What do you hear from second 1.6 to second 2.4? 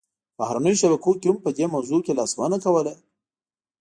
موضوع کې